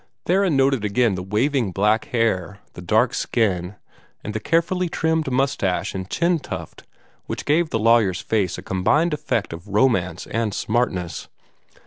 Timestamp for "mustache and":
5.31-6.09